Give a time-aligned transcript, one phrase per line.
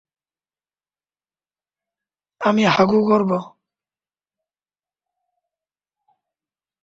[2.41, 3.31] আমি হাগু করব।